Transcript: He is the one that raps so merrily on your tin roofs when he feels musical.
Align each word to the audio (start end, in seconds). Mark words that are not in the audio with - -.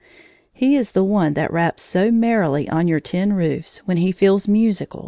He 0.51 0.75
is 0.75 0.93
the 0.93 1.03
one 1.03 1.35
that 1.35 1.53
raps 1.53 1.83
so 1.83 2.09
merrily 2.09 2.67
on 2.67 2.87
your 2.87 2.99
tin 2.99 3.33
roofs 3.33 3.83
when 3.85 3.97
he 3.97 4.11
feels 4.11 4.47
musical. 4.47 4.99